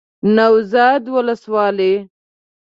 [0.35, 1.93] نوزاد ولسوالۍ